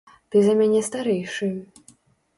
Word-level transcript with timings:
Ты 0.35 0.41
за 0.47 0.55
мяне 0.61 0.81
старэйшы. 0.89 1.51